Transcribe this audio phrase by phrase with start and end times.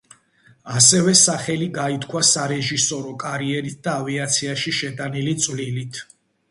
[0.77, 6.07] ასევე სახელი გაითქვა სარეჟისორო კარიერით და ავიაციაში შეტანილი წვლილით.